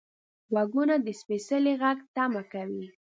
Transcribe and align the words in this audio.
غوږونه 0.51 0.95
د 1.01 1.07
سپیڅلي 1.19 1.73
غږ 1.81 1.97
تمه 2.15 2.43
کوي 2.51 2.85